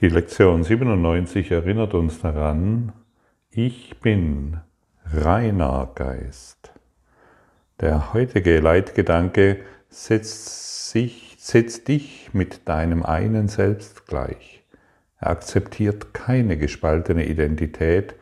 Die 0.00 0.08
Lektion 0.08 0.64
97 0.64 1.52
erinnert 1.52 1.94
uns 1.94 2.20
daran, 2.20 2.92
ich 3.50 4.00
bin 4.00 4.58
reiner 5.04 5.88
Geist. 5.94 6.72
Der 7.80 8.12
heutige 8.12 8.58
Leitgedanke 8.58 9.60
setzt, 9.88 10.90
sich, 10.90 11.36
setzt 11.38 11.86
dich 11.86 12.30
mit 12.32 12.68
deinem 12.68 13.04
einen 13.04 13.46
Selbst 13.46 14.08
gleich. 14.08 14.64
Er 15.20 15.30
akzeptiert 15.30 16.12
keine 16.12 16.58
gespaltene 16.58 17.26
Identität 17.26 18.16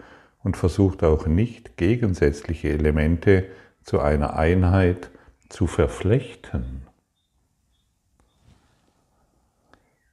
und 0.45 0.59
versucht 0.59 1.02
auch 1.02 1.27
nicht 1.27 1.79
gegensätzliche 1.79 2.68
Elemente 2.68 3.46
zu 3.82 3.98
einer 3.98 4.36
Einheit 4.36 5.11
zu 5.48 5.66
verflechten. 5.66 6.82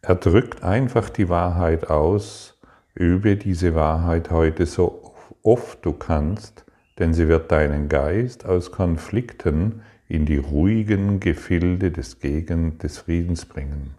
Er 0.01 0.15
drückt 0.15 0.63
einfach 0.63 1.09
die 1.09 1.27
Wahrheit 1.27 1.89
aus, 1.89 2.57
übe 2.95 3.35
diese 3.35 3.75
Wahrheit 3.75 4.31
heute 4.31 4.65
so 4.65 5.13
oft 5.43 5.85
du 5.85 5.93
kannst, 5.93 6.65
denn 6.99 7.13
sie 7.13 7.27
wird 7.27 7.51
deinen 7.51 7.89
Geist 7.89 8.45
aus 8.45 8.71
Konflikten 8.71 9.81
in 10.07 10.25
die 10.25 10.37
ruhigen 10.37 11.19
Gefilde 11.19 11.91
des 11.91 12.19
Gegend 12.19 12.83
des 12.83 12.99
Friedens 12.99 13.45
bringen. 13.45 13.95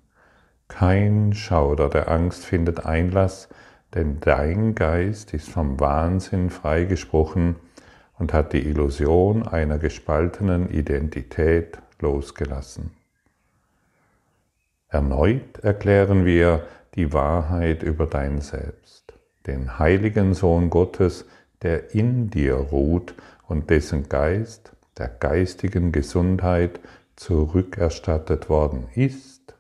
Kein 0.68 1.34
Schauder 1.34 1.88
der 1.88 2.10
Angst 2.10 2.44
findet 2.44 2.86
Einlass, 2.86 3.48
denn 3.94 4.20
dein 4.20 4.74
Geist 4.74 5.34
ist 5.34 5.48
vom 5.48 5.80
Wahnsinn 5.80 6.50
freigesprochen 6.50 7.56
und 8.19 8.32
hat 8.32 8.52
die 8.52 8.66
Illusion 8.66 9.46
einer 9.46 9.78
gespaltenen 9.78 10.70
Identität 10.70 11.78
losgelassen. 12.00 12.91
Erneut 14.90 15.58
erklären 15.62 16.24
wir 16.24 16.64
die 16.96 17.12
Wahrheit 17.12 17.84
über 17.84 18.06
dein 18.06 18.40
Selbst, 18.40 19.12
den 19.46 19.78
heiligen 19.78 20.34
Sohn 20.34 20.69
Gottes, 20.69 21.27
der 21.62 21.94
in 21.94 22.28
dir 22.28 22.55
ruht 22.55 23.14
und 23.47 23.70
dessen 23.70 24.08
Geist 24.08 24.72
der 24.98 25.08
geistigen 25.08 25.92
Gesundheit 25.92 26.80
zurückerstattet 27.14 28.48
worden 28.48 28.88
ist. 28.94 29.55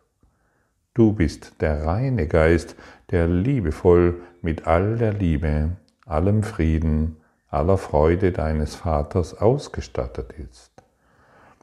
Du 0.94 1.12
bist 1.12 1.60
der 1.60 1.86
reine 1.86 2.26
Geist, 2.26 2.74
der 3.10 3.28
liebevoll 3.28 4.20
mit 4.42 4.66
all 4.66 4.98
der 4.98 5.12
Liebe, 5.12 5.76
allem 6.06 6.42
Frieden, 6.42 7.18
aller 7.48 7.78
Freude 7.78 8.32
deines 8.32 8.74
Vaters 8.74 9.34
ausgestattet 9.34 10.32
ist. 10.32 10.72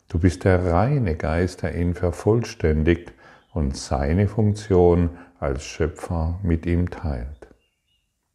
Du 0.07 0.19
bist 0.19 0.45
der 0.45 0.71
reine 0.71 1.15
Geist, 1.15 1.63
der 1.63 1.75
ihn 1.75 1.93
vervollständigt 1.93 3.11
und 3.58 3.75
seine 3.75 4.27
Funktion 4.27 5.17
als 5.39 5.63
Schöpfer 5.63 6.39
mit 6.44 6.67
ihm 6.67 6.91
teilt. 6.91 7.47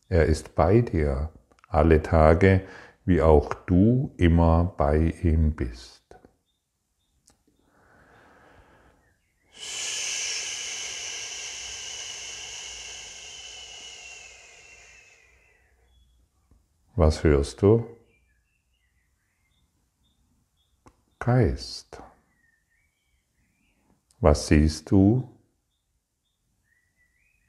Er 0.09 0.27
ist 0.27 0.56
bei 0.56 0.81
dir 0.81 1.31
alle 1.69 2.03
Tage, 2.03 2.62
wie 3.05 3.23
auch 3.23 3.55
du 3.55 4.12
immer 4.17 4.75
bei 4.77 5.14
ihm 5.23 5.53
bist. 5.55 6.03
Was 16.97 17.23
hörst 17.23 17.62
du? 17.62 17.86
Geist. 21.20 22.03
Was 24.23 24.47
siehst 24.47 24.89
du? 24.92 25.28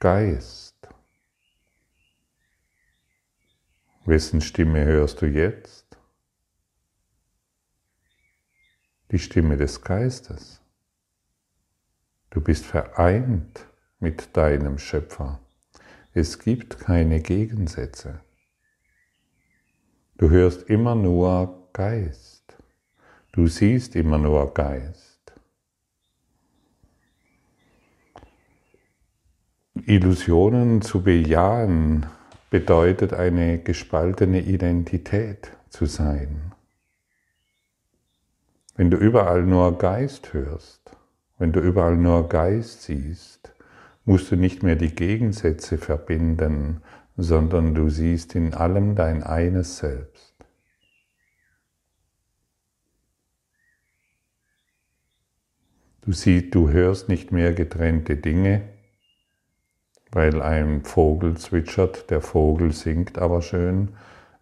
Geist. 0.00 0.76
Wessen 4.04 4.40
Stimme 4.40 4.84
hörst 4.84 5.22
du 5.22 5.26
jetzt? 5.26 5.96
Die 9.12 9.20
Stimme 9.20 9.56
des 9.56 9.82
Geistes. 9.82 10.60
Du 12.30 12.40
bist 12.40 12.66
vereint 12.66 13.68
mit 14.00 14.36
deinem 14.36 14.78
Schöpfer. 14.78 15.38
Es 16.12 16.40
gibt 16.40 16.80
keine 16.80 17.20
Gegensätze. 17.20 18.20
Du 20.16 20.28
hörst 20.28 20.68
immer 20.68 20.96
nur 20.96 21.70
Geist. 21.72 22.58
Du 23.30 23.46
siehst 23.46 23.94
immer 23.94 24.18
nur 24.18 24.52
Geist. 24.52 25.13
Illusionen 29.74 30.82
zu 30.82 31.02
bejahen 31.02 32.06
bedeutet 32.48 33.12
eine 33.12 33.58
gespaltene 33.58 34.40
Identität 34.40 35.50
zu 35.68 35.86
sein. 35.86 36.52
Wenn 38.76 38.92
du 38.92 38.96
überall 38.96 39.42
nur 39.42 39.76
Geist 39.76 40.32
hörst, 40.32 40.96
wenn 41.38 41.50
du 41.50 41.58
überall 41.58 41.96
nur 41.96 42.28
Geist 42.28 42.82
siehst, 42.82 43.52
musst 44.04 44.30
du 44.30 44.36
nicht 44.36 44.62
mehr 44.62 44.76
die 44.76 44.94
Gegensätze 44.94 45.76
verbinden, 45.76 46.80
sondern 47.16 47.74
du 47.74 47.88
siehst 47.88 48.36
in 48.36 48.54
allem 48.54 48.94
dein 48.94 49.24
eines 49.24 49.78
Selbst. 49.78 50.36
Du 56.02 56.12
siehst, 56.12 56.54
du 56.54 56.70
hörst 56.70 57.08
nicht 57.08 57.32
mehr 57.32 57.52
getrennte 57.52 58.16
Dinge, 58.16 58.73
weil 60.14 60.42
ein 60.42 60.84
Vogel 60.84 61.36
zwitschert, 61.36 62.08
der 62.08 62.20
Vogel 62.20 62.72
singt 62.72 63.18
aber 63.18 63.42
schön, 63.42 63.96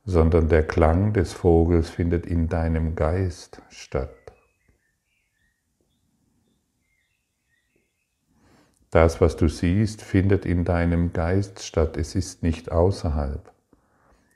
sondern 0.05 0.49
der 0.49 0.67
Klang 0.67 1.15
des 1.15 1.33
Vogels 1.33 1.89
findet 1.89 2.27
in 2.27 2.49
deinem 2.49 2.95
Geist 2.95 3.63
statt. 3.71 4.11
Das, 8.91 9.23
was 9.23 9.37
du 9.37 9.49
siehst, 9.49 10.03
findet 10.03 10.45
in 10.45 10.67
deinem 10.67 11.15
Geist 11.15 11.65
statt, 11.65 11.97
es 11.97 12.15
ist 12.15 12.43
nicht 12.43 12.71
außerhalb. 12.71 13.51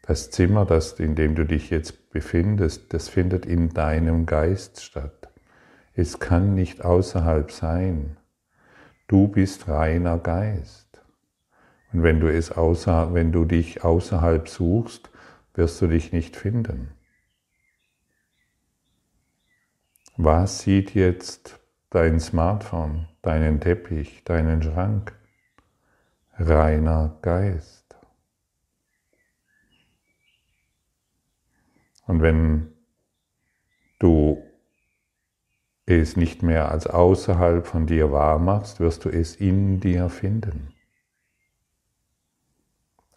Das 0.07 0.31
Zimmer, 0.31 0.65
das, 0.65 0.93
in 0.93 1.17
dem 1.17 1.35
du 1.35 1.45
dich 1.45 1.69
jetzt 1.69 2.09
befindest, 2.11 2.95
das 2.95 3.11
findet 3.11 3.45
in 3.45 3.75
deinem 3.75 4.25
Geist 4.25 4.83
statt. 4.83 5.29
Es 5.93 6.19
kann 6.19 6.55
nicht 6.55 6.83
außerhalb 6.83 7.53
sein. 7.53 8.17
Du 9.07 9.29
bist 9.29 9.69
reiner 9.69 10.17
Geist. 10.17 10.86
Und 11.97 12.03
wenn 12.03 12.21
du, 12.21 12.31
es 12.31 12.53
außer, 12.53 13.15
wenn 13.15 13.33
du 13.33 13.47
dich 13.47 13.83
außerhalb 13.83 14.51
suchst, 14.51 15.09
wirst 15.55 15.81
du 15.81 15.87
dich 15.87 16.13
nicht 16.13 16.37
finden. 16.37 16.91
Was 20.19 20.61
sieht 20.61 20.95
jetzt 20.95 21.59
dein 21.89 22.21
Smartphone, 22.21 23.09
deinen 23.23 23.61
Teppich, 23.61 24.25
deinen 24.25 24.63
Schrank? 24.63 25.15
Reiner 26.35 27.17
Geist. 27.23 27.97
Und 32.07 32.21
wenn 32.21 32.75
du 33.99 34.43
es 35.87 36.15
nicht 36.15 36.43
mehr 36.43 36.71
als 36.71 36.87
außerhalb 36.87 37.67
von 37.67 37.87
dir 37.87 38.13
wahr 38.13 38.39
machst, 38.39 38.81
wirst 38.81 39.07
du 39.07 39.09
es 39.09 39.35
in 39.37 39.81
dir 39.81 40.11
finden. 40.11 40.76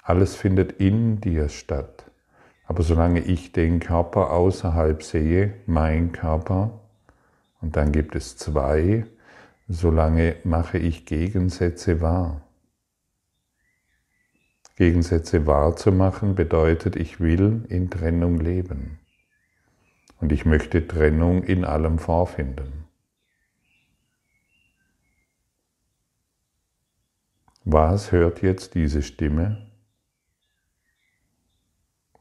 Alles 0.10 0.36
findet 0.36 0.72
in 0.82 1.22
dir 1.22 1.50
statt. 1.50 2.10
Aber 2.66 2.82
solange 2.82 3.20
ich 3.20 3.52
den 3.52 3.80
Körper 3.80 4.32
außerhalb 4.32 5.04
sehe, 5.04 5.54
mein 5.68 6.14
Körper, 6.14 6.80
und 7.62 7.76
dann 7.76 7.92
gibt 7.92 8.16
es 8.16 8.36
zwei, 8.36 9.06
solange 9.68 10.38
mache 10.44 10.80
ich 10.80 11.06
Gegensätze 11.06 12.02
wahr. 12.02 12.42
Gegensätze 14.78 15.46
wahrzumachen 15.46 16.34
bedeutet, 16.34 16.96
ich 16.96 17.20
will 17.20 17.66
in 17.70 17.92
Trennung 17.92 18.40
leben. 18.40 18.98
Und 20.20 20.32
ich 20.32 20.44
möchte 20.44 20.88
Trennung 20.88 21.44
in 21.44 21.64
allem 21.64 22.00
vorfinden. 22.00 22.86
Was 27.64 28.12
hört 28.12 28.42
jetzt 28.42 28.74
diese 28.74 29.04
Stimme? 29.04 29.69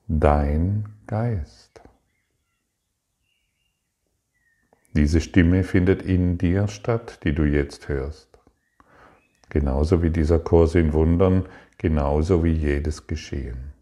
Dein 0.08 0.87
Geist. 1.06 1.82
Diese 4.94 5.20
Stimme 5.20 5.64
findet 5.64 6.02
in 6.02 6.38
dir 6.38 6.66
statt, 6.66 7.20
die 7.25 7.34
du 7.34 7.44
jetzt 7.44 7.88
hörst. 7.88 8.38
Genauso 9.50 10.02
wie 10.02 10.10
dieser 10.10 10.38
Kurs 10.38 10.75
in 10.75 10.94
Wundern, 10.94 11.46
genauso 11.76 12.43
wie 12.43 12.52
jedes 12.52 13.06
Geschehen. 13.06 13.72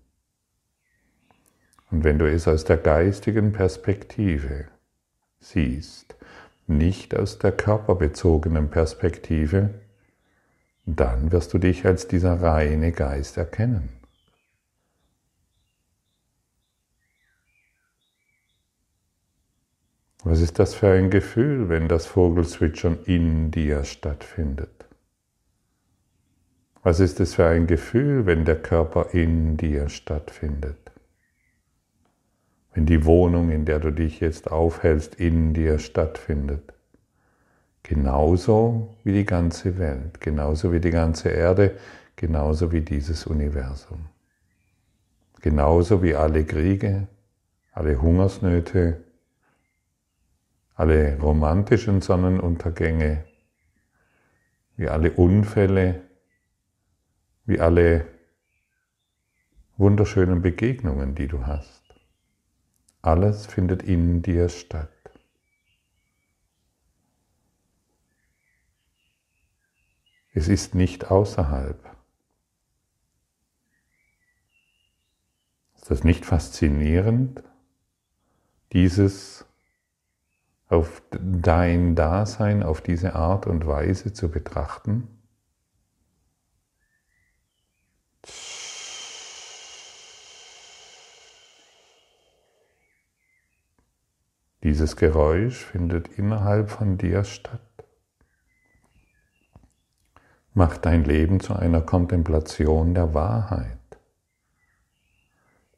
Und 1.93 2.03
wenn 2.03 2.19
du 2.19 2.29
es 2.29 2.49
aus 2.49 2.65
der 2.65 2.77
geistigen 2.77 3.53
Perspektive 3.53 4.67
siehst, 5.39 6.17
nicht 6.67 7.17
aus 7.17 7.39
der 7.39 7.53
körperbezogenen 7.53 8.69
Perspektive, 8.69 9.71
dann 10.85 11.31
wirst 11.31 11.55
du 11.55 11.59
dich 11.59 11.87
als 11.87 12.09
dieser 12.09 12.43
reine 12.43 12.91
Geist 12.91 13.37
erkennen. 13.37 13.89
Was 20.29 20.41
ist 20.41 20.59
das 20.59 20.75
für 20.75 20.89
ein 20.89 21.09
Gefühl, 21.09 21.69
wenn 21.69 21.87
das 21.87 22.07
Vogelzwitschern 22.07 22.99
in 23.05 23.53
dir 23.53 23.85
stattfindet? 23.85 24.85
Was 26.83 26.99
ist 26.99 27.21
es 27.21 27.37
für 27.37 27.47
ein 27.47 27.69
Gefühl, 27.69 28.27
wenn 28.27 28.45
der 28.45 28.61
Körper 28.61 29.11
in 29.13 29.57
dir 29.57 29.89
stattfindet? 29.89 30.91
Wenn 32.75 32.87
die 32.87 33.05
Wohnung, 33.05 33.53
in 33.53 33.67
der 33.67 33.79
du 33.79 33.93
dich 33.93 34.19
jetzt 34.19 34.51
aufhältst, 34.51 35.15
in 35.15 35.55
dir 35.55 35.79
stattfindet? 35.79 36.75
Genauso 37.85 38.97
wie 39.05 39.13
die 39.13 39.27
ganze 39.27 39.79
Welt, 39.79 40.21
genauso 40.21 40.73
wie 40.73 40.81
die 40.81 40.91
ganze 40.91 41.29
Erde, 41.29 41.77
genauso 42.17 42.73
wie 42.73 42.81
dieses 42.81 43.29
Universum. 43.29 44.07
Genauso 45.41 46.03
wie 46.03 46.17
alle 46.17 46.45
Kriege, 46.45 47.07
alle 47.71 48.03
Hungersnöte, 48.03 49.06
alle 50.77 51.19
romantischen 51.19 52.03
Sonnenuntergänge, 52.03 53.25
wie 54.77 54.89
alle 54.89 55.11
Unfälle, 55.13 56.03
wie 57.47 57.59
alle 57.59 58.07
wunderschönen 59.79 60.43
Begegnungen, 60.43 61.15
die 61.15 61.29
du 61.29 61.47
hast. 61.47 61.83
Alles 63.01 63.47
findet 63.47 63.83
in 63.85 64.21
dir 64.21 64.51
statt. 64.51 64.91
Es 70.35 70.49
ist 70.49 70.75
nicht 70.75 71.11
außerhalb. 71.11 71.83
Ist 75.77 75.91
das 75.91 76.05
nicht 76.05 76.27
faszinierend, 76.27 77.43
dieses 78.75 79.47
auf 80.69 81.03
dein 81.11 81.95
Dasein 81.95 82.63
auf 82.63 82.81
diese 82.81 83.15
Art 83.15 83.47
und 83.47 83.67
Weise 83.67 84.13
zu 84.13 84.31
betrachten? 84.31 85.09
Dieses 94.67 94.97
Geräusch 94.97 95.65
findet 95.65 96.09
innerhalb 96.19 96.71
von 96.71 96.99
dir 96.99 97.23
statt. 97.23 97.61
Mach 100.55 100.77
dein 100.77 101.05
Leben 101.05 101.39
zu 101.39 101.55
einer 101.55 101.83
Kontemplation 101.83 102.93
der 102.93 103.15
Wahrheit. 103.15 103.79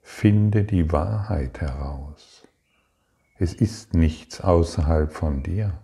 Finde 0.00 0.64
die 0.64 0.90
Wahrheit 0.90 1.60
heraus. 1.60 2.47
Es 3.40 3.54
ist 3.54 3.94
nichts 3.94 4.40
außerhalb 4.40 5.12
von 5.12 5.44
dir. 5.44 5.80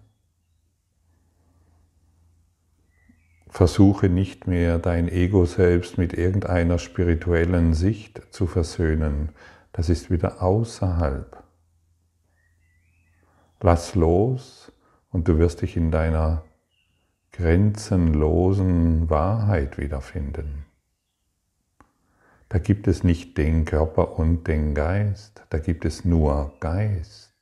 Versuche 3.48 4.08
nicht 4.08 4.48
mehr 4.48 4.80
dein 4.80 5.08
Ego 5.08 5.44
selbst 5.44 5.96
mit 5.96 6.12
irgendeiner 6.12 6.80
spirituellen 6.80 7.72
Sicht 7.72 8.22
zu 8.30 8.48
versöhnen. 8.48 9.28
Das 9.72 9.88
ist 9.88 10.10
wieder 10.10 10.42
außerhalb. 10.42 11.44
Lass 13.60 13.94
los 13.94 14.72
und 15.10 15.28
du 15.28 15.38
wirst 15.38 15.62
dich 15.62 15.76
in 15.76 15.92
deiner 15.92 16.44
grenzenlosen 17.30 19.08
Wahrheit 19.08 19.78
wiederfinden. 19.78 20.66
Da 22.48 22.58
gibt 22.58 22.88
es 22.88 23.04
nicht 23.04 23.38
den 23.38 23.64
Körper 23.64 24.18
und 24.18 24.48
den 24.48 24.74
Geist, 24.74 25.44
da 25.50 25.58
gibt 25.58 25.84
es 25.84 26.04
nur 26.04 26.52
Geist. 26.58 27.33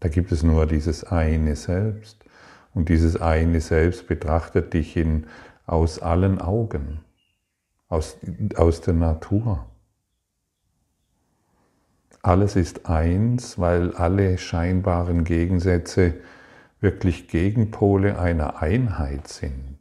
Da 0.00 0.08
gibt 0.08 0.32
es 0.32 0.42
nur 0.42 0.66
dieses 0.66 1.04
eine 1.04 1.56
Selbst. 1.56 2.24
Und 2.72 2.88
dieses 2.88 3.20
eine 3.20 3.60
Selbst 3.60 4.06
betrachtet 4.06 4.72
dich 4.74 4.96
in, 4.96 5.26
aus 5.66 6.00
allen 6.00 6.40
Augen, 6.40 7.00
aus, 7.88 8.16
aus 8.56 8.80
der 8.80 8.94
Natur. 8.94 9.66
Alles 12.22 12.56
ist 12.56 12.86
eins, 12.86 13.58
weil 13.58 13.94
alle 13.94 14.36
scheinbaren 14.38 15.24
Gegensätze 15.24 16.14
wirklich 16.80 17.28
Gegenpole 17.28 18.18
einer 18.18 18.62
Einheit 18.62 19.28
sind. 19.28 19.78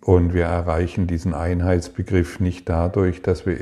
Und 0.00 0.34
wir 0.34 0.44
erreichen 0.44 1.06
diesen 1.06 1.32
Einheitsbegriff 1.32 2.40
nicht 2.40 2.68
dadurch, 2.68 3.22
dass 3.22 3.46
wir 3.46 3.60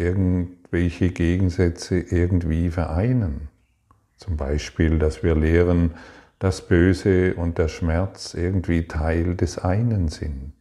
irgendwelche 0.71 1.11
Gegensätze 1.11 1.99
irgendwie 1.99 2.71
vereinen. 2.71 3.49
Zum 4.17 4.37
Beispiel, 4.37 5.01
dass 5.01 5.25
wir 5.25 5.35
lehren, 5.35 5.95
dass 6.39 6.69
Böse 6.69 7.35
und 7.35 7.59
der 7.59 7.67
Schmerz 7.67 8.35
irgendwie 8.35 8.87
Teil 8.87 9.35
des 9.35 9.59
einen 9.59 10.09
sind. 10.09 10.53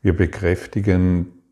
Wir 0.00 0.16
bekräftigen 0.16 1.42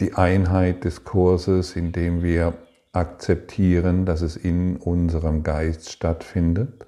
die 0.00 0.12
Einheit 0.12 0.84
des 0.84 1.04
Kurses, 1.04 1.76
indem 1.76 2.22
wir 2.22 2.52
akzeptieren, 2.92 4.04
dass 4.04 4.20
es 4.20 4.36
in 4.36 4.76
unserem 4.76 5.42
Geist 5.42 5.90
stattfindet 5.90 6.86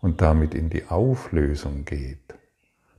und 0.00 0.20
damit 0.20 0.54
in 0.54 0.70
die 0.70 0.86
Auflösung 0.86 1.84
geht. 1.84 2.34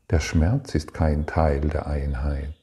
Der 0.10 0.20
Schmerz 0.20 0.76
ist 0.76 0.94
kein 0.94 1.26
Teil 1.26 1.62
der 1.62 1.88
Einheit. 1.88 2.61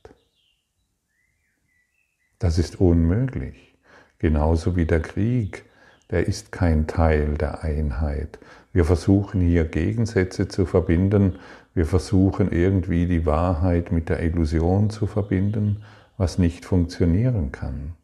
Das 2.38 2.58
ist 2.58 2.80
unmöglich. 2.80 3.74
Genauso 4.18 4.76
wie 4.76 4.86
der 4.86 5.00
Krieg, 5.00 5.64
der 6.10 6.26
ist 6.26 6.52
kein 6.52 6.86
Teil 6.86 7.34
der 7.34 7.62
Einheit. 7.62 8.38
Wir 8.72 8.84
versuchen 8.84 9.40
hier 9.40 9.64
Gegensätze 9.64 10.48
zu 10.48 10.66
verbinden, 10.66 11.38
wir 11.74 11.86
versuchen 11.86 12.50
irgendwie 12.50 13.06
die 13.06 13.26
Wahrheit 13.26 13.92
mit 13.92 14.08
der 14.08 14.22
Illusion 14.22 14.90
zu 14.90 15.06
verbinden, 15.06 15.84
was 16.16 16.38
nicht 16.38 16.64
funktionieren 16.64 17.52
kann. 17.52 17.94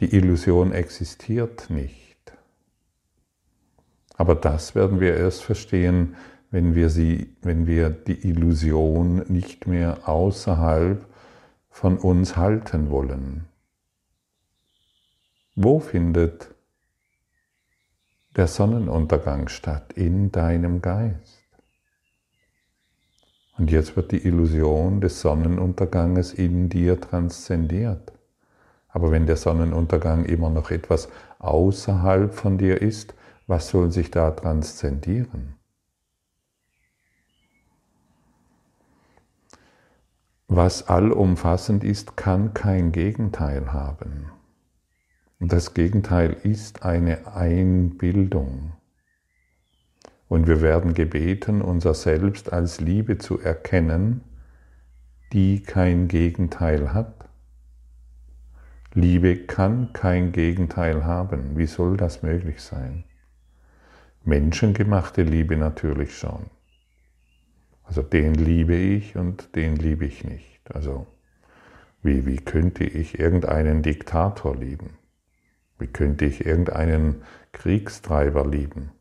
Die 0.00 0.14
Illusion 0.14 0.72
existiert 0.72 1.70
nicht. 1.70 2.32
Aber 4.16 4.34
das 4.34 4.74
werden 4.74 5.00
wir 5.00 5.16
erst 5.16 5.42
verstehen, 5.42 6.16
wenn 6.50 6.74
wir, 6.74 6.88
sie, 6.88 7.36
wenn 7.42 7.66
wir 7.66 7.90
die 7.90 8.26
Illusion 8.28 9.22
nicht 9.28 9.66
mehr 9.66 10.08
außerhalb 10.08 11.04
von 11.78 11.96
uns 11.96 12.36
halten 12.36 12.90
wollen. 12.90 13.44
Wo 15.54 15.78
findet 15.78 16.52
der 18.34 18.48
Sonnenuntergang 18.48 19.46
statt? 19.46 19.92
In 19.92 20.32
deinem 20.32 20.82
Geist. 20.82 21.44
Und 23.58 23.70
jetzt 23.70 23.94
wird 23.94 24.10
die 24.10 24.26
Illusion 24.26 25.00
des 25.00 25.20
Sonnenunterganges 25.20 26.34
in 26.34 26.68
dir 26.68 27.00
transzendiert. 27.00 28.10
Aber 28.88 29.12
wenn 29.12 29.26
der 29.26 29.36
Sonnenuntergang 29.36 30.24
immer 30.24 30.50
noch 30.50 30.72
etwas 30.72 31.08
außerhalb 31.38 32.34
von 32.34 32.58
dir 32.58 32.82
ist, 32.82 33.14
was 33.46 33.68
soll 33.68 33.92
sich 33.92 34.10
da 34.10 34.32
transzendieren? 34.32 35.57
Was 40.60 40.88
allumfassend 40.88 41.84
ist, 41.84 42.16
kann 42.16 42.52
kein 42.52 42.90
Gegenteil 42.90 43.72
haben. 43.72 44.26
Und 45.38 45.52
das 45.52 45.72
Gegenteil 45.72 46.36
ist 46.42 46.82
eine 46.82 47.32
Einbildung. 47.32 48.72
Und 50.26 50.48
wir 50.48 50.60
werden 50.60 50.94
gebeten, 50.94 51.62
unser 51.62 51.94
Selbst 51.94 52.52
als 52.52 52.80
Liebe 52.80 53.18
zu 53.18 53.38
erkennen, 53.38 54.22
die 55.32 55.62
kein 55.62 56.08
Gegenteil 56.08 56.92
hat. 56.92 57.28
Liebe 58.94 59.36
kann 59.36 59.92
kein 59.92 60.32
Gegenteil 60.32 61.04
haben. 61.04 61.56
Wie 61.56 61.66
soll 61.66 61.96
das 61.96 62.24
möglich 62.24 62.60
sein? 62.62 63.04
Menschengemachte 64.24 65.22
Liebe 65.22 65.56
natürlich 65.56 66.18
schon. 66.18 66.46
Also 67.84 68.02
den 68.02 68.34
liebe 68.34 68.74
ich 68.74 69.16
und 69.16 69.54
den 69.54 69.76
liebe 69.76 70.04
ich 70.04 70.24
nicht. 70.24 70.47
Also 70.72 71.06
wie, 72.02 72.26
wie 72.26 72.36
könnte 72.36 72.84
ich 72.84 73.18
irgendeinen 73.18 73.82
Diktator 73.82 74.56
lieben? 74.56 74.98
Wie 75.78 75.86
könnte 75.86 76.24
ich 76.24 76.44
irgendeinen 76.44 77.22
Kriegstreiber 77.52 78.46
lieben? 78.46 78.92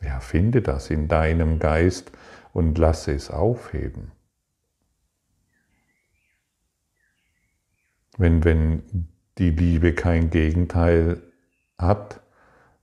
Ja, 0.00 0.20
finde 0.20 0.62
das 0.62 0.90
in 0.90 1.08
deinem 1.08 1.58
Geist 1.58 2.12
und 2.52 2.78
lasse 2.78 3.12
es 3.12 3.30
aufheben. 3.30 4.12
Wenn, 8.16 8.44
wenn 8.44 9.08
die 9.38 9.50
Liebe 9.50 9.92
kein 9.92 10.30
Gegenteil 10.30 11.22
hat, 11.78 12.20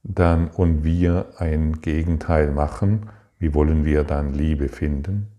dann 0.03 0.49
und 0.49 0.83
wir 0.83 1.33
ein 1.37 1.81
Gegenteil 1.81 2.51
machen, 2.51 3.09
wie 3.37 3.53
wollen 3.53 3.85
wir 3.85 4.03
dann 4.03 4.33
Liebe 4.33 4.69
finden? 4.69 5.34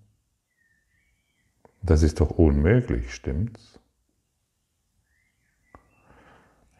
Das 1.86 2.02
ist 2.02 2.20
doch 2.20 2.30
unmöglich, 2.30 3.14
stimmt's? 3.14 3.78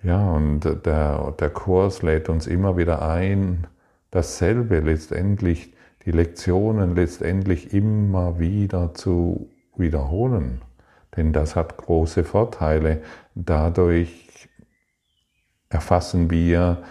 Ja, 0.02 0.32
und 0.32 0.60
der, 0.84 1.32
der 1.38 1.50
Kurs 1.50 2.02
lädt 2.02 2.28
uns 2.28 2.46
immer 2.48 2.76
wieder 2.76 3.08
ein, 3.08 3.68
dasselbe 4.10 4.80
letztendlich, 4.80 5.75
die 6.04 6.10
Lektionen 6.10 6.96
letztendlich 6.96 7.72
immer 7.72 8.38
wieder 8.40 8.94
zu 8.94 9.48
wiederholen. 9.76 10.62
Denn 11.16 11.32
das 11.32 11.54
hat 11.54 11.76
große 11.76 12.25
Vorteile. 12.25 13.02
Dadurch 13.34 14.48
erfassen 15.68 16.30
wir 16.30 16.82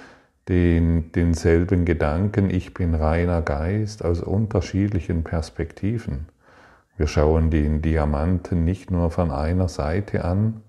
den, 0.48 1.12
denselben 1.12 1.84
Gedanken, 1.86 2.50
ich 2.50 2.74
bin 2.74 2.95
reiner 2.95 3.41
Geist, 3.41 4.05
aus 4.05 4.22
unterschiedlichen 4.22 5.24
Perspektiven. 5.24 6.27
Wir 6.97 7.07
schauen 7.07 7.51
den 7.51 7.81
Diamanten 7.81 8.63
nicht 8.63 8.91
nur 8.91 9.11
von 9.11 9.31
einer 9.31 9.67
Seite 9.67 10.23
an, 10.23 10.61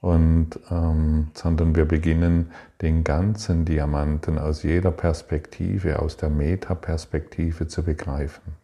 und, 0.00 0.60
ähm, 0.70 1.28
sondern 1.34 1.74
wir 1.74 1.84
beginnen 1.84 2.52
den 2.82 3.02
ganzen 3.02 3.64
Diamanten 3.64 4.38
aus 4.38 4.62
jeder 4.62 4.92
Perspektive, 4.92 6.00
aus 6.00 6.16
der 6.16 6.30
Metaperspektive 6.30 7.66
zu 7.66 7.82
begreifen. 7.82 8.54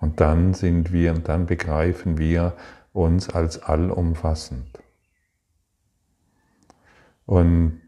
Und 0.00 0.20
dann 0.20 0.54
sind 0.54 0.92
wir, 0.92 1.12
dann 1.12 1.44
begreifen 1.44 2.16
wir 2.16 2.54
uns 2.94 3.28
als 3.28 3.62
allumfassend. 3.62 4.78
Und 7.26 7.80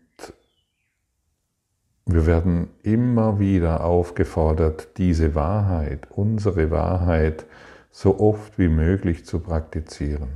wir 2.06 2.26
werden 2.26 2.68
immer 2.82 3.38
wieder 3.38 3.84
aufgefordert, 3.84 4.98
diese 4.98 5.34
Wahrheit, 5.34 6.08
unsere 6.10 6.70
Wahrheit, 6.70 7.46
so 7.90 8.18
oft 8.18 8.58
wie 8.58 8.68
möglich 8.68 9.24
zu 9.24 9.40
praktizieren. 9.40 10.30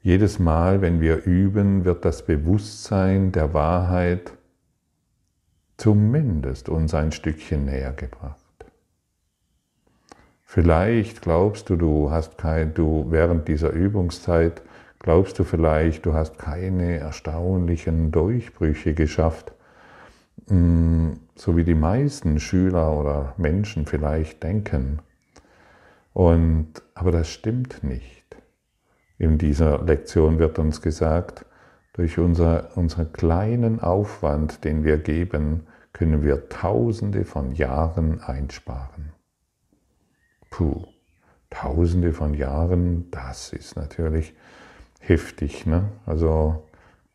Jedes 0.00 0.38
Mal, 0.38 0.82
wenn 0.82 1.00
wir 1.00 1.24
üben, 1.24 1.84
wird 1.84 2.04
das 2.04 2.26
Bewusstsein 2.26 3.32
der 3.32 3.54
Wahrheit 3.54 4.32
zumindest 5.76 6.68
uns 6.68 6.94
ein 6.94 7.10
Stückchen 7.10 7.64
näher 7.64 7.92
gebracht. 7.92 8.40
Vielleicht 10.44 11.22
glaubst 11.22 11.68
du, 11.68 11.76
du 11.76 12.10
hast 12.10 12.38
kein, 12.38 12.74
du 12.74 13.06
während 13.10 13.48
dieser 13.48 13.70
Übungszeit 13.70 14.62
glaubst 15.00 15.38
du 15.38 15.44
vielleicht, 15.44 16.06
du 16.06 16.14
hast 16.14 16.38
keine 16.38 16.98
erstaunlichen 16.98 18.12
Durchbrüche 18.12 18.94
geschafft, 18.94 19.52
so 20.48 21.56
wie 21.56 21.64
die 21.64 21.74
meisten 21.74 22.38
Schüler 22.38 22.92
oder 22.92 23.34
Menschen 23.36 23.86
vielleicht 23.86 24.42
denken. 24.42 25.00
Und, 26.12 26.82
aber 26.94 27.12
das 27.12 27.28
stimmt 27.28 27.82
nicht. 27.82 28.24
In 29.18 29.38
dieser 29.38 29.82
Lektion 29.82 30.38
wird 30.38 30.58
uns 30.58 30.82
gesagt, 30.82 31.44
durch 31.94 32.18
unser, 32.18 32.76
unseren 32.76 33.12
kleinen 33.12 33.80
Aufwand, 33.80 34.64
den 34.64 34.84
wir 34.84 34.98
geben, 34.98 35.66
können 35.92 36.22
wir 36.22 36.48
Tausende 36.48 37.24
von 37.24 37.52
Jahren 37.52 38.20
einsparen. 38.20 39.12
Puh, 40.50 40.84
Tausende 41.50 42.12
von 42.12 42.34
Jahren, 42.34 43.10
das 43.12 43.52
ist 43.52 43.76
natürlich 43.76 44.34
heftig. 44.98 45.66
Ne? 45.66 45.84
Also 46.04 46.66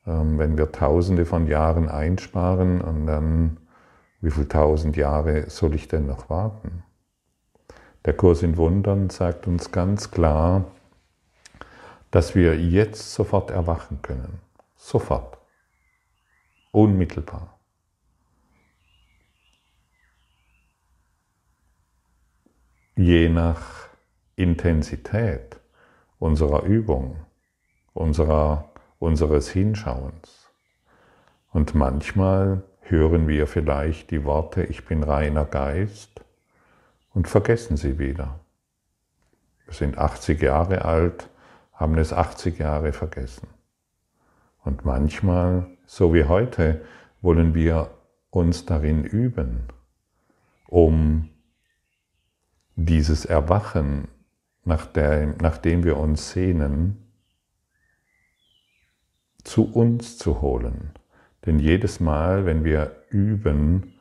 wenn 0.10 0.58
wir 0.58 0.72
Tausende 0.72 1.26
von 1.26 1.48
Jahren 1.48 1.90
einsparen 1.90 2.82
und 2.82 3.06
dann, 3.06 3.58
wie 4.22 4.32
viele 4.32 4.48
tausend 4.48 4.98
Jahre 4.98 5.50
soll 5.50 5.76
ich 5.76 5.88
denn 5.88 6.08
noch 6.08 6.30
warten? 6.30 6.84
Der 8.06 8.16
Kurs 8.16 8.44
in 8.44 8.58
Wundern 8.58 9.10
sagt 9.10 9.48
uns 9.48 9.72
ganz 9.72 10.12
klar, 10.12 10.66
dass 12.12 12.34
wir 12.34 12.60
jetzt 12.60 13.14
sofort 13.14 13.52
erwachen 13.52 14.02
können. 14.02 14.40
Sofort. 14.76 15.38
Unmittelbar. 16.72 17.60
Je 22.96 23.30
nach 23.30 23.88
Intensität 24.36 25.60
unserer 26.20 26.64
Übung, 26.64 27.18
unserer, 27.94 28.72
unseres 29.00 29.50
Hinschauens. 29.50 30.50
Und 31.52 31.74
manchmal 31.74 32.64
hören 32.82 33.28
wir 33.28 33.48
vielleicht 33.48 34.12
die 34.12 34.24
Worte, 34.24 34.64
ich 34.64 34.86
bin 34.86 35.04
reiner 35.04 35.46
Geist 35.46 36.24
und 37.14 37.28
vergessen 37.28 37.78
sie 37.78 37.98
wieder. 37.98 38.40
Wir 39.66 39.74
sind 39.74 39.98
80 39.98 40.42
Jahre 40.42 40.86
alt 40.86 41.30
haben 41.80 41.98
es 41.98 42.12
80 42.12 42.60
Jahre 42.60 42.92
vergessen. 42.92 43.48
Und 44.66 44.84
manchmal, 44.84 45.66
so 45.86 46.14
wie 46.14 46.26
heute, 46.26 46.82
wollen 47.22 47.56
wir 47.56 47.90
uns 48.30 48.66
darin 48.66 49.06
üben, 49.06 49.64
um 50.68 51.30
dieses 52.76 53.26
Erwachen, 53.26 54.10
nach, 54.66 54.86
der, 54.86 55.36
nach 55.42 55.58
dem 55.58 55.86
wir 55.86 55.98
uns 55.98 56.32
sehnen, 56.32 57.09
zu 59.50 59.64
uns 59.64 60.20
zu 60.20 60.42
holen. 60.42 60.92
Denn 61.46 61.58
jedes 61.58 62.00
Mal, 62.00 62.46
wenn 62.46 62.64
wir 62.64 62.92
üben, 63.10 63.96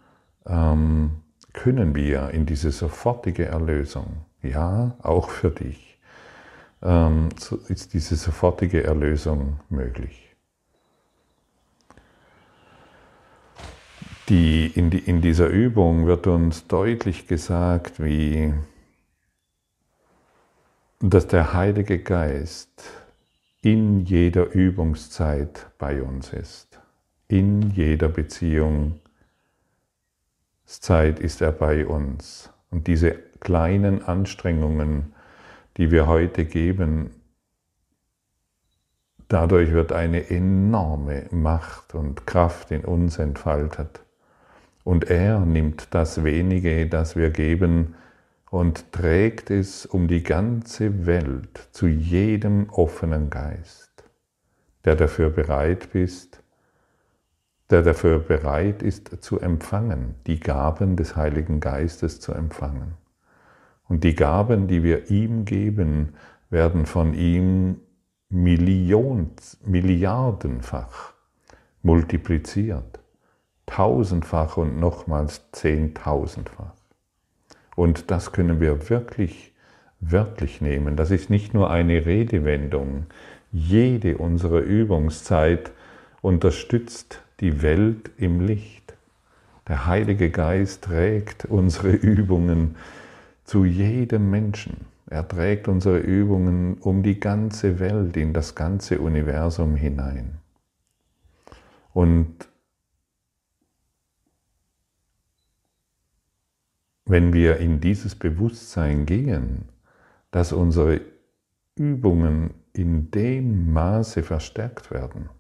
ähm, 0.47 1.23
können 1.55 1.95
wir 1.95 2.31
in 2.31 2.45
diese 2.45 2.71
sofortige 2.71 3.47
Erlösung, 3.47 4.27
ja, 4.43 4.95
auch 5.03 5.31
für 5.31 5.51
dich, 5.51 5.99
ähm, 6.83 7.31
ist 7.69 7.95
diese 7.95 8.17
sofortige 8.17 8.85
Erlösung 8.85 9.61
möglich. 9.71 10.37
Die, 14.29 14.67
in, 14.67 14.91
die, 14.91 14.99
in 14.99 15.23
dieser 15.23 15.47
Übung 15.47 16.07
wird 16.07 16.27
uns 16.27 16.67
deutlich 16.67 17.27
gesagt, 17.27 18.03
wie 18.05 18.53
dass 21.01 21.27
der 21.27 21.55
Heilige 21.55 22.01
Geist 22.01 22.83
in 23.61 24.01
jeder 24.05 24.53
Übungszeit 24.53 25.67
bei 25.79 26.03
uns 26.03 26.33
ist. 26.33 26.81
In 27.27 27.71
jeder 27.71 28.09
Beziehungszeit 28.09 29.01
ist 31.19 31.43
er 31.43 31.53
bei 31.53 31.87
uns. 31.87 32.51
Und 32.71 32.87
diese 32.87 33.13
kleinen 33.41 34.05
Anstrengungen, 34.05 35.13
die 35.77 35.91
wir 35.91 36.07
heute 36.07 36.45
geben, 36.45 37.11
dadurch 39.29 39.73
wird 39.73 39.93
eine 39.93 40.31
enorme 40.31 41.27
Macht 41.31 41.95
und 41.95 42.27
Kraft 42.27 42.71
in 42.71 42.85
uns 42.85 43.19
entfaltet. 43.19 44.01
Und 44.85 45.05
er 45.11 45.41
nimmt 45.41 45.89
das 45.91 46.25
wenige, 46.25 46.87
das 46.87 47.17
wir 47.17 47.31
geben, 47.31 47.95
und 48.51 48.93
trägt 48.93 49.51
es 49.51 49.87
um 49.87 50.09
die 50.09 50.23
ganze 50.23 51.07
Welt 51.07 51.69
zu 51.73 51.87
jedem 51.87 52.71
offenen 52.71 53.31
Geist, 53.31 54.05
der 54.85 54.97
dafür 54.97 55.31
bereit 55.31 55.95
ist, 55.95 56.43
der 57.71 57.83
dafür 57.83 58.19
bereit 58.19 58.83
ist 58.83 59.23
zu 59.23 59.39
empfangen, 59.41 60.15
die 60.27 60.41
Gaben 60.41 60.97
des 60.97 61.17
Heiligen 61.17 61.61
Geistes 61.61 62.21
zu 62.21 62.33
empfangen. 62.33 62.95
Und 63.89 64.05
die 64.05 64.15
Gaben, 64.15 64.69
die 64.69 64.83
wir 64.83 65.11
ihm 65.11 65.45
geben, 65.45 66.15
werden 66.51 66.87
von 66.87 67.15
ihm 67.15 67.81
Million, 68.31 69.31
Milliardenfach 69.65 71.13
multipliziert. 71.83 73.01
Tausendfach 73.67 74.57
und 74.57 74.79
nochmals 74.81 75.43
zehntausendfach. 75.53 76.78
Und 77.79 78.11
das 78.11 78.33
können 78.33 78.59
wir 78.59 78.91
wirklich 78.91 79.53
wörtlich 80.01 80.61
nehmen. 80.61 80.97
Das 80.97 81.13
ist 81.13 81.31
nicht 81.31 81.55
nur 81.55 81.71
eine 81.71 82.07
Redewendung. 82.07 83.07
Jede 83.53 84.19
unserer 84.19 84.59
Übungszeit 84.59 85.71
unterstützt 86.21 87.23
die 87.39 87.63
Welt 87.63 88.11
im 88.19 88.41
Licht. 88.45 88.95
Der 89.69 89.87
Heilige 89.87 90.29
Geist 90.31 90.87
trägt 90.87 91.45
unsere 91.45 91.91
Übungen 91.91 92.75
zu 93.45 93.65
jedem 93.65 94.29
Menschen. 94.29 94.79
Er 95.09 95.29
trägt 95.29 95.69
unsere 95.69 95.99
Übungen 95.99 96.79
um 96.81 97.05
die 97.05 97.21
ganze 97.21 97.79
Welt, 97.79 98.17
in 98.17 98.33
das 98.33 98.57
ganze 98.57 98.99
Universum 98.99 99.77
hinein. 99.77 100.39
Und 101.93 102.48
wenn 107.09 107.33
wir 107.33 107.57
in 107.57 107.81
dieses 107.81 108.15
Bewusstsein 108.15 109.07
gehen, 109.07 109.69
dass 110.31 110.53
unsere 110.53 111.01
Übungen 111.75 112.55
in 112.75 113.11
dem 113.11 113.73
Maße 113.73 114.23
verstärkt 114.23 114.91
werden, 114.91 115.31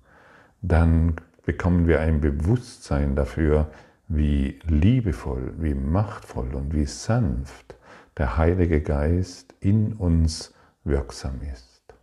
dann 0.63 1.17
bekommen 1.45 1.87
wir 1.87 2.01
ein 2.01 2.21
Bewusstsein 2.21 3.15
dafür, 3.15 3.71
wie 4.09 4.59
liebevoll, 4.65 5.53
wie 5.59 5.75
machtvoll 5.75 6.55
und 6.55 6.75
wie 6.75 6.87
sanft 6.87 7.77
der 8.17 8.37
Heilige 8.37 8.81
Geist 8.81 9.55
in 9.61 9.93
uns 9.93 10.55
wirksam 10.85 11.41
ist. 11.43 11.95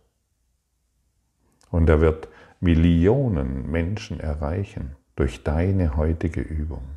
Und 1.70 1.88
er 1.88 2.00
wird 2.00 2.28
Millionen 2.60 3.70
Menschen 3.70 4.20
erreichen 4.20 4.96
durch 5.16 5.42
deine 5.42 5.96
heutige 5.96 6.40
Übung. 6.40 6.95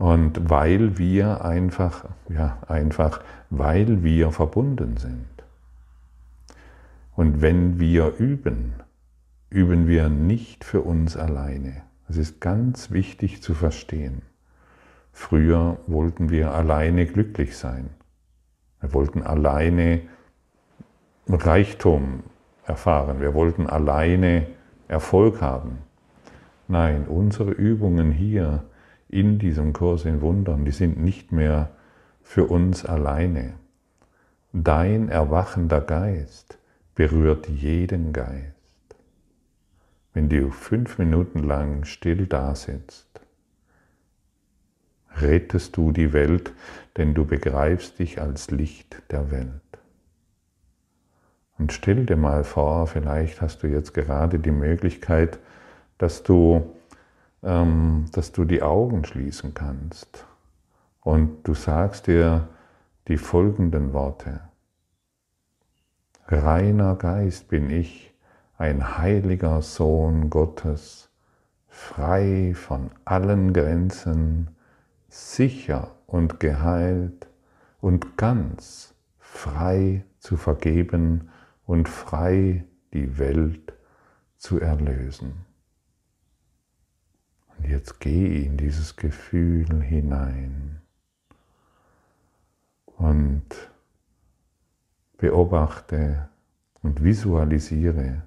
Und 0.00 0.48
weil 0.48 0.96
wir 0.96 1.44
einfach, 1.44 2.06
ja, 2.30 2.56
einfach, 2.66 3.20
weil 3.50 4.02
wir 4.02 4.30
verbunden 4.30 4.96
sind. 4.96 5.26
Und 7.14 7.42
wenn 7.42 7.78
wir 7.78 8.14
üben, 8.16 8.72
üben 9.50 9.86
wir 9.86 10.08
nicht 10.08 10.64
für 10.64 10.80
uns 10.80 11.18
alleine. 11.18 11.82
Es 12.08 12.16
ist 12.16 12.40
ganz 12.40 12.90
wichtig 12.92 13.42
zu 13.42 13.52
verstehen. 13.52 14.22
Früher 15.12 15.76
wollten 15.86 16.30
wir 16.30 16.54
alleine 16.54 17.04
glücklich 17.04 17.58
sein. 17.58 17.90
Wir 18.80 18.94
wollten 18.94 19.22
alleine 19.22 20.00
Reichtum 21.28 22.22
erfahren. 22.64 23.20
Wir 23.20 23.34
wollten 23.34 23.66
alleine 23.66 24.46
Erfolg 24.88 25.42
haben. 25.42 25.80
Nein, 26.68 27.04
unsere 27.06 27.50
Übungen 27.50 28.12
hier 28.12 28.62
in 29.10 29.38
diesem 29.38 29.72
Kurs 29.72 30.04
in 30.04 30.20
Wundern, 30.20 30.64
die 30.64 30.70
sind 30.70 30.98
nicht 30.98 31.32
mehr 31.32 31.70
für 32.22 32.44
uns 32.44 32.84
alleine. 32.84 33.54
Dein 34.52 35.08
erwachender 35.08 35.80
Geist 35.80 36.58
berührt 36.94 37.48
jeden 37.48 38.12
Geist. 38.12 38.54
Wenn 40.12 40.28
du 40.28 40.50
fünf 40.50 40.98
Minuten 40.98 41.40
lang 41.40 41.84
still 41.84 42.26
dasitzt, 42.26 43.20
rettest 45.16 45.76
du 45.76 45.92
die 45.92 46.12
Welt, 46.12 46.52
denn 46.96 47.14
du 47.14 47.24
begreifst 47.24 47.98
dich 47.98 48.20
als 48.20 48.50
Licht 48.50 49.02
der 49.10 49.30
Welt. 49.30 49.50
Und 51.58 51.72
stell 51.72 52.06
dir 52.06 52.16
mal 52.16 52.42
vor, 52.42 52.86
vielleicht 52.86 53.40
hast 53.40 53.62
du 53.62 53.66
jetzt 53.66 53.92
gerade 53.92 54.38
die 54.38 54.50
Möglichkeit, 54.50 55.38
dass 55.98 56.22
du, 56.22 56.74
dass 57.42 58.32
du 58.32 58.44
die 58.44 58.62
Augen 58.62 59.04
schließen 59.04 59.54
kannst 59.54 60.26
und 61.00 61.46
du 61.48 61.54
sagst 61.54 62.06
dir 62.06 62.48
die 63.08 63.16
folgenden 63.16 63.92
Worte. 63.92 64.40
Reiner 66.26 66.96
Geist 66.96 67.48
bin 67.48 67.70
ich, 67.70 68.14
ein 68.58 68.98
heiliger 68.98 69.62
Sohn 69.62 70.28
Gottes, 70.28 71.08
frei 71.66 72.52
von 72.54 72.90
allen 73.06 73.54
Grenzen, 73.54 74.50
sicher 75.08 75.96
und 76.06 76.40
geheilt 76.40 77.26
und 77.80 78.18
ganz 78.18 78.94
frei 79.18 80.04
zu 80.18 80.36
vergeben 80.36 81.30
und 81.64 81.88
frei 81.88 82.64
die 82.92 83.18
Welt 83.18 83.72
zu 84.36 84.60
erlösen. 84.60 85.46
Jetzt 87.66 88.00
geh 88.00 88.44
in 88.44 88.56
dieses 88.56 88.96
Gefühl 88.96 89.82
hinein 89.82 90.80
und 92.86 93.44
beobachte 95.18 96.28
und 96.82 97.04
visualisiere, 97.04 98.22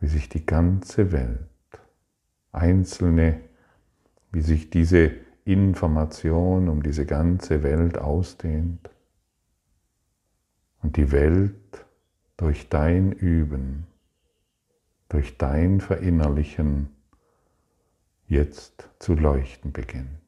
wie 0.00 0.08
sich 0.08 0.28
die 0.28 0.44
ganze 0.44 1.12
Welt, 1.12 1.48
einzelne, 2.52 3.40
wie 4.32 4.42
sich 4.42 4.70
diese 4.70 5.12
Information 5.44 6.68
um 6.68 6.82
diese 6.82 7.06
ganze 7.06 7.62
Welt 7.62 7.98
ausdehnt 7.98 8.90
und 10.82 10.96
die 10.96 11.12
Welt 11.12 11.86
durch 12.36 12.68
dein 12.68 13.12
Üben, 13.12 13.86
durch 15.08 15.38
dein 15.38 15.80
Verinnerlichen 15.80 16.95
jetzt 18.28 18.88
zu 18.98 19.14
leuchten 19.14 19.72
beginnt. 19.72 20.25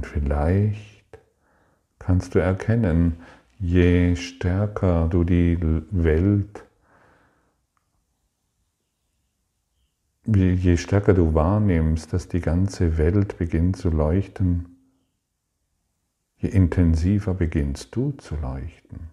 Und 0.00 0.06
vielleicht 0.06 1.04
kannst 1.98 2.34
du 2.34 2.38
erkennen, 2.38 3.16
je 3.58 4.16
stärker 4.16 5.08
du 5.08 5.24
die 5.24 5.58
Welt, 5.90 6.64
je 10.24 10.78
stärker 10.78 11.12
du 11.12 11.34
wahrnimmst, 11.34 12.14
dass 12.14 12.28
die 12.28 12.40
ganze 12.40 12.96
Welt 12.96 13.36
beginnt 13.36 13.76
zu 13.76 13.90
leuchten, 13.90 14.74
je 16.38 16.48
intensiver 16.48 17.34
beginnst 17.34 17.94
du 17.94 18.12
zu 18.12 18.36
leuchten. 18.36 19.10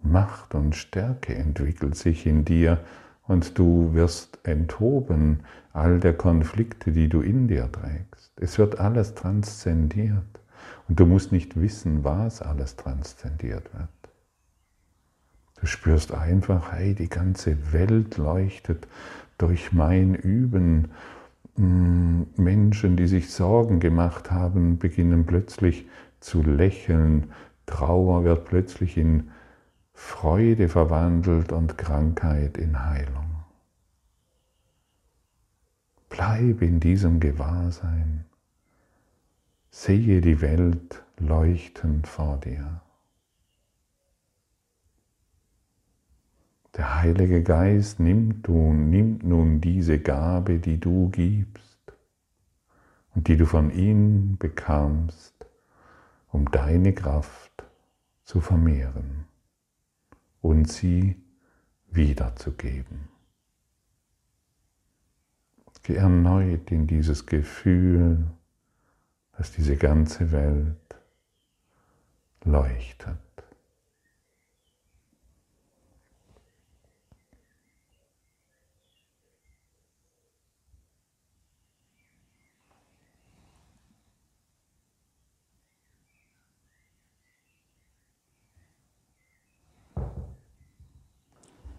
Macht 0.00 0.54
und 0.54 0.76
Stärke 0.76 1.34
entwickelt 1.34 1.96
sich 1.96 2.24
in 2.24 2.44
dir 2.44 2.78
und 3.26 3.58
du 3.58 3.94
wirst 3.94 4.38
enthoben 4.44 5.40
all 5.72 5.98
der 5.98 6.14
Konflikte, 6.14 6.92
die 6.92 7.08
du 7.08 7.20
in 7.20 7.48
dir 7.48 7.70
trägst. 7.70 8.32
Es 8.36 8.58
wird 8.58 8.78
alles 8.78 9.14
transzendiert 9.14 10.22
und 10.88 11.00
du 11.00 11.06
musst 11.06 11.32
nicht 11.32 11.60
wissen, 11.60 12.04
was 12.04 12.42
alles 12.42 12.76
transzendiert 12.76 13.72
wird. 13.74 13.88
Du 15.60 15.66
spürst 15.66 16.12
einfach, 16.12 16.72
hey, 16.72 16.94
die 16.94 17.08
ganze 17.08 17.72
Welt 17.72 18.18
leuchtet 18.18 18.86
durch 19.38 19.72
mein 19.72 20.14
Üben. 20.14 20.90
Hm, 21.56 22.26
Menschen, 22.36 22.96
die 22.96 23.06
sich 23.06 23.30
Sorgen 23.30 23.80
gemacht 23.80 24.30
haben, 24.30 24.78
beginnen 24.78 25.24
plötzlich 25.24 25.86
zu 26.20 26.42
lächeln. 26.42 27.30
Trauer 27.66 28.24
wird 28.24 28.44
plötzlich 28.44 28.98
in 28.98 29.30
Freude 30.24 30.68
verwandelt 30.68 31.52
und 31.52 31.78
Krankheit 31.78 32.58
in 32.58 32.84
Heilung. 32.84 33.44
Bleib 36.08 36.62
in 36.62 36.80
diesem 36.80 37.20
Gewahrsein. 37.20 38.24
Sehe 39.70 40.20
die 40.20 40.40
Welt 40.40 41.04
leuchtend 41.18 42.06
vor 42.06 42.38
dir. 42.38 42.80
Der 46.76 47.02
Heilige 47.02 47.42
Geist 47.42 48.00
nimmt, 48.00 48.48
nun, 48.48 48.90
nimmt 48.90 49.22
nun 49.24 49.60
diese 49.60 49.98
Gabe, 49.98 50.58
die 50.58 50.80
du 50.80 51.08
gibst 51.10 51.92
und 53.14 53.28
die 53.28 53.36
du 53.36 53.46
von 53.46 53.70
ihm 53.70 54.38
bekamst, 54.38 55.34
um 56.32 56.50
deine 56.50 56.92
Kraft 56.92 57.64
zu 58.24 58.40
vermehren 58.40 59.26
und 60.44 60.70
sie 60.70 61.16
wiederzugeben. 61.90 63.08
Geh 65.82 65.96
erneut 65.96 66.70
in 66.70 66.86
dieses 66.86 67.24
Gefühl, 67.24 68.26
dass 69.36 69.52
diese 69.52 69.76
ganze 69.76 70.32
Welt 70.32 70.96
leuchtet. 72.44 73.23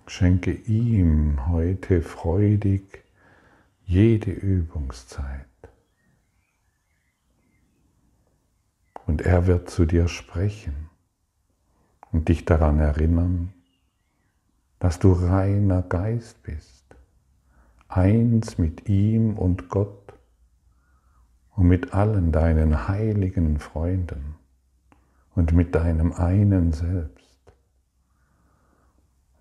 Schenke 0.07 0.51
ihm 0.51 1.47
heute 1.47 2.01
freudig 2.01 3.03
jede 3.85 4.31
Übungszeit. 4.31 5.45
Und 9.07 9.21
er 9.21 9.47
wird 9.47 9.69
zu 9.69 9.85
dir 9.85 10.07
sprechen 10.07 10.89
und 12.11 12.29
dich 12.29 12.45
daran 12.45 12.79
erinnern, 12.79 13.53
dass 14.79 14.99
du 14.99 15.11
reiner 15.11 15.81
Geist 15.81 16.41
bist, 16.43 16.95
eins 17.87 18.57
mit 18.57 18.87
ihm 18.87 19.37
und 19.37 19.69
Gott 19.69 20.13
und 21.55 21.67
mit 21.67 21.93
allen 21.93 22.31
deinen 22.31 22.87
heiligen 22.87 23.59
Freunden 23.59 24.35
und 25.33 25.53
mit 25.53 25.73
deinem 25.73 26.13
einen 26.13 26.73
Selbst. 26.73 27.24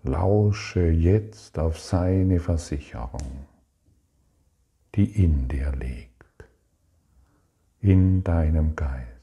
Lausche 0.05 0.87
jetzt 0.87 1.57
auf 1.57 1.79
seine 1.79 2.39
Versicherung, 2.39 3.45
die 4.93 5.23
in 5.23 5.47
dir 5.47 5.71
liegt, 5.71 6.45
in 7.81 8.23
deinem 8.23 8.75
Geist. 8.75 9.14